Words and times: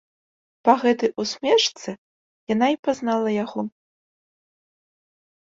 Па 0.67 0.73
гэтай 0.83 1.11
усмешцы 1.23 1.89
яна 2.53 2.67
і 2.77 2.79
пазнала 2.87 3.29
яго. 3.43 3.61